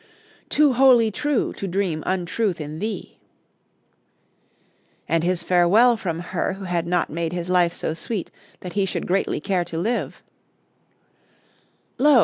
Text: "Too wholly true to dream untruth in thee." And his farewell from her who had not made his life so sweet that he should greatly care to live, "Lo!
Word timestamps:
"Too 0.49 0.73
wholly 0.73 1.11
true 1.11 1.53
to 1.53 1.67
dream 1.67 2.01
untruth 2.07 2.59
in 2.59 2.79
thee." 2.79 3.19
And 5.07 5.23
his 5.23 5.43
farewell 5.43 5.95
from 5.95 6.21
her 6.33 6.53
who 6.53 6.63
had 6.63 6.87
not 6.87 7.11
made 7.11 7.33
his 7.33 7.51
life 7.51 7.75
so 7.75 7.93
sweet 7.93 8.31
that 8.61 8.73
he 8.73 8.87
should 8.87 9.05
greatly 9.05 9.39
care 9.39 9.63
to 9.65 9.77
live, 9.77 10.23
"Lo! 11.99 12.19